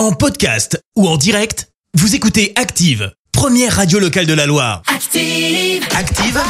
En 0.00 0.12
podcast 0.12 0.82
ou 0.96 1.06
en 1.06 1.18
direct, 1.18 1.68
vous 1.92 2.14
écoutez 2.14 2.54
Active, 2.56 3.12
première 3.32 3.76
radio 3.76 3.98
locale 3.98 4.24
de 4.24 4.32
la 4.32 4.46
Loire. 4.46 4.80
Active. 4.86 5.86
Active, 5.94 6.40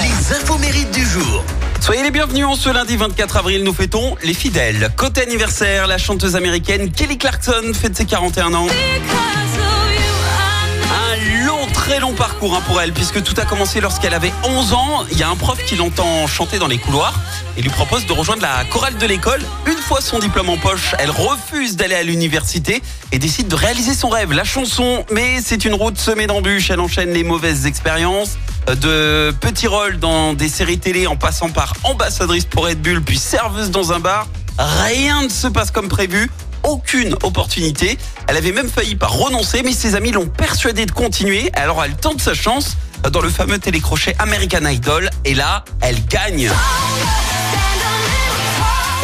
les 0.00 0.34
infos 0.34 0.58
mérites 0.58 0.90
du 0.90 1.06
jour. 1.06 1.44
Soyez 1.80 2.02
les 2.02 2.10
bienvenus 2.10 2.46
en 2.46 2.56
ce 2.56 2.68
lundi 2.70 2.96
24 2.96 3.36
avril, 3.36 3.62
nous 3.62 3.72
fêtons 3.72 4.16
les 4.24 4.34
fidèles. 4.34 4.90
Côté 4.96 5.22
anniversaire, 5.22 5.86
la 5.86 5.98
chanteuse 5.98 6.34
américaine 6.34 6.90
Kelly 6.90 7.16
Clarkson 7.16 7.62
fête 7.74 7.96
ses 7.96 8.06
41 8.06 8.52
ans. 8.54 8.66
Parcours 12.38 12.56
hein, 12.56 12.62
pour 12.68 12.80
elle, 12.80 12.92
puisque 12.92 13.20
tout 13.24 13.34
a 13.40 13.44
commencé 13.44 13.80
lorsqu'elle 13.80 14.14
avait 14.14 14.32
11 14.44 14.72
ans. 14.72 15.04
Il 15.10 15.18
y 15.18 15.24
a 15.24 15.28
un 15.28 15.34
prof 15.34 15.58
qui 15.64 15.74
l'entend 15.74 16.26
chanter 16.28 16.60
dans 16.60 16.68
les 16.68 16.78
couloirs 16.78 17.18
et 17.56 17.62
lui 17.62 17.70
propose 17.70 18.06
de 18.06 18.12
rejoindre 18.12 18.42
la 18.42 18.64
chorale 18.70 18.96
de 18.96 19.06
l'école. 19.06 19.40
Une 19.66 19.76
fois 19.76 20.00
son 20.00 20.20
diplôme 20.20 20.48
en 20.48 20.56
poche, 20.56 20.94
elle 21.00 21.10
refuse 21.10 21.74
d'aller 21.74 21.96
à 21.96 22.04
l'université 22.04 22.80
et 23.10 23.18
décide 23.18 23.48
de 23.48 23.56
réaliser 23.56 23.92
son 23.92 24.08
rêve, 24.08 24.32
la 24.32 24.44
chanson. 24.44 25.04
Mais 25.10 25.40
c'est 25.44 25.64
une 25.64 25.74
route 25.74 25.98
semée 25.98 26.28
d'embûches, 26.28 26.70
elle 26.70 26.78
enchaîne 26.78 27.10
les 27.10 27.24
mauvaises 27.24 27.66
expériences 27.66 28.38
de 28.68 29.34
petits 29.40 29.66
rôles 29.66 29.98
dans 29.98 30.34
des 30.34 30.48
séries 30.48 30.78
télé 30.78 31.08
en 31.08 31.16
passant 31.16 31.48
par 31.48 31.72
ambassadrice 31.82 32.44
pour 32.44 32.66
Red 32.66 32.80
Bull 32.80 33.02
puis 33.02 33.18
serveuse 33.18 33.72
dans 33.72 33.92
un 33.92 33.98
bar. 33.98 34.28
Rien 34.58 35.24
ne 35.24 35.28
se 35.28 35.48
passe 35.48 35.72
comme 35.72 35.88
prévu. 35.88 36.30
Aucune 36.68 37.14
opportunité. 37.22 37.96
Elle 38.26 38.36
avait 38.36 38.52
même 38.52 38.68
failli 38.68 38.94
par 38.94 39.12
renoncer, 39.12 39.62
mais 39.62 39.72
ses 39.72 39.94
amis 39.94 40.10
l'ont 40.10 40.26
persuadée 40.26 40.84
de 40.84 40.90
continuer. 40.90 41.50
Alors 41.54 41.82
elle 41.82 41.96
tente 41.96 42.20
sa 42.20 42.34
chance 42.34 42.76
dans 43.10 43.22
le 43.22 43.30
fameux 43.30 43.58
télécrochet 43.58 44.14
American 44.18 44.66
Idol. 44.66 45.08
Et 45.24 45.32
là, 45.34 45.64
elle 45.80 46.04
gagne. 46.04 46.50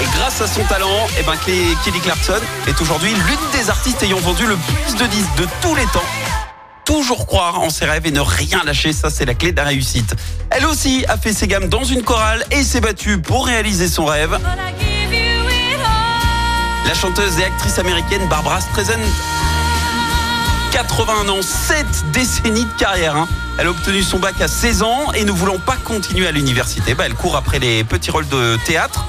Et 0.02 0.06
grâce 0.14 0.42
à 0.42 0.46
son 0.46 0.62
talent, 0.64 1.06
eh 1.18 1.22
ben, 1.22 1.36
Kelly 1.46 2.00
Clarkson 2.00 2.40
est 2.66 2.78
aujourd'hui 2.82 3.08
l'une 3.14 3.60
des 3.62 3.70
artistes 3.70 4.02
ayant 4.02 4.18
vendu 4.18 4.46
le 4.46 4.56
plus 4.56 4.96
de 4.96 5.06
disques 5.06 5.34
de 5.38 5.46
tous 5.62 5.74
les 5.74 5.86
temps 5.86 6.04
toujours 6.84 7.26
croire 7.26 7.60
en 7.60 7.70
ses 7.70 7.86
rêves 7.86 8.06
et 8.06 8.10
ne 8.10 8.20
rien 8.20 8.62
lâcher, 8.62 8.92
ça 8.92 9.08
c'est 9.08 9.24
la 9.24 9.32
clé 9.32 9.52
de 9.52 9.56
la 9.56 9.64
réussite. 9.64 10.14
Elle 10.50 10.66
aussi 10.66 11.04
a 11.08 11.16
fait 11.16 11.32
ses 11.32 11.48
gammes 11.48 11.68
dans 11.68 11.82
une 11.82 12.02
chorale 12.02 12.44
et 12.50 12.62
s'est 12.62 12.82
battue 12.82 13.18
pour 13.18 13.46
réaliser 13.46 13.88
son 13.88 14.04
rêve. 14.04 14.38
Chanteuse 17.04 17.38
et 17.38 17.44
actrice 17.44 17.78
américaine 17.78 18.26
Barbara 18.30 18.62
Streisand 18.62 18.98
81 20.72 21.28
ans, 21.28 21.42
7 21.42 21.84
décennies 22.14 22.64
de 22.64 22.78
carrière. 22.78 23.14
hein. 23.14 23.28
Elle 23.58 23.66
a 23.66 23.70
obtenu 23.72 24.02
son 24.02 24.18
bac 24.18 24.40
à 24.40 24.48
16 24.48 24.82
ans 24.82 25.12
et 25.12 25.26
ne 25.26 25.30
voulant 25.30 25.58
pas 25.58 25.76
continuer 25.76 26.26
à 26.26 26.30
l'université, 26.32 26.94
bah, 26.94 27.04
elle 27.04 27.12
court 27.12 27.36
après 27.36 27.58
les 27.58 27.84
petits 27.84 28.10
rôles 28.10 28.26
de 28.28 28.56
théâtre 28.64 29.04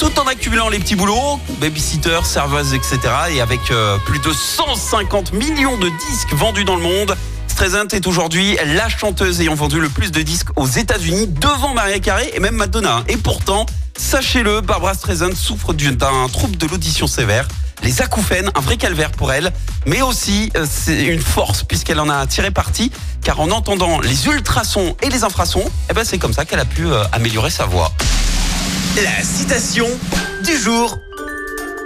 tout 0.00 0.10
en 0.18 0.26
accumulant 0.26 0.68
les 0.68 0.80
petits 0.80 0.96
boulots, 0.96 1.38
babysitter, 1.60 2.18
serveuse, 2.24 2.74
etc. 2.74 2.98
Et 3.30 3.40
avec 3.40 3.60
euh, 3.70 3.96
plus 4.06 4.18
de 4.18 4.32
150 4.32 5.32
millions 5.32 5.78
de 5.78 5.88
disques 6.10 6.32
vendus 6.32 6.64
dans 6.64 6.74
le 6.74 6.82
monde, 6.82 7.16
Streisand 7.46 7.86
est 7.92 8.08
aujourd'hui 8.08 8.58
la 8.74 8.88
chanteuse 8.88 9.40
ayant 9.40 9.54
vendu 9.54 9.80
le 9.80 9.88
plus 9.88 10.10
de 10.10 10.20
disques 10.20 10.48
aux 10.56 10.66
États-Unis 10.66 11.28
devant 11.28 11.74
Maria 11.74 12.00
Carey 12.00 12.28
et 12.34 12.40
même 12.40 12.56
Madonna. 12.56 13.04
Et 13.08 13.16
pourtant, 13.16 13.66
sachez-le, 13.96 14.60
Barbara 14.60 14.94
Streisand 14.94 15.34
souffre 15.34 15.72
d'un 15.72 16.28
trouble 16.28 16.56
de 16.56 16.66
l'audition 16.66 17.06
sévère. 17.06 17.46
Les 17.82 18.00
acouphènes, 18.00 18.50
un 18.54 18.60
vrai 18.60 18.76
calvaire 18.76 19.10
pour 19.10 19.32
elle, 19.32 19.52
mais 19.84 20.02
aussi 20.02 20.50
euh, 20.56 20.66
c'est 20.68 21.04
une 21.04 21.20
force 21.20 21.62
puisqu'elle 21.62 22.00
en 22.00 22.08
a 22.08 22.26
tiré 22.26 22.50
parti, 22.50 22.90
car 23.22 23.40
en 23.40 23.50
entendant 23.50 24.00
les 24.00 24.26
ultrasons 24.26 24.96
et 25.02 25.10
les 25.10 25.24
infrasons, 25.24 25.64
eh 25.90 25.92
ben 25.92 26.04
c'est 26.04 26.18
comme 26.18 26.32
ça 26.32 26.44
qu'elle 26.44 26.60
a 26.60 26.64
pu 26.64 26.86
euh, 26.86 27.04
améliorer 27.12 27.50
sa 27.50 27.66
voix. 27.66 27.92
La 29.02 29.22
citation 29.22 29.86
du 30.42 30.56
jour. 30.56 30.96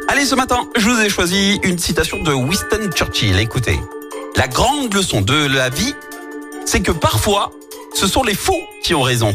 Allez, 0.08 0.24
ce 0.24 0.34
matin, 0.34 0.60
je 0.76 0.88
vous 0.88 1.00
ai 1.00 1.10
choisi 1.10 1.58
une 1.64 1.78
citation 1.78 2.22
de 2.22 2.32
Winston 2.32 2.90
Churchill. 2.94 3.38
Écoutez, 3.38 3.78
la 4.36 4.48
grande 4.48 4.94
leçon 4.94 5.20
de 5.20 5.46
la 5.46 5.70
vie, 5.70 5.94
c'est 6.66 6.80
que 6.80 6.92
parfois, 6.92 7.50
ce 7.94 8.06
sont 8.06 8.22
les 8.22 8.34
faux 8.34 8.60
qui 8.84 8.94
ont 8.94 9.02
raison. 9.02 9.34